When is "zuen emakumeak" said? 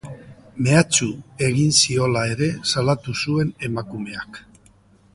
3.25-4.43